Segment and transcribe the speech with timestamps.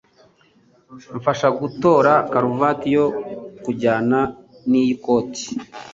[1.17, 3.05] Mfasha gutora karuvati yo
[3.63, 4.19] kujyana
[4.69, 5.45] niyi koti.